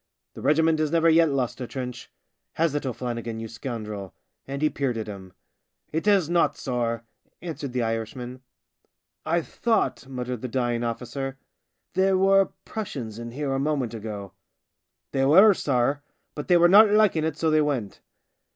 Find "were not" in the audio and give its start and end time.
16.57-16.89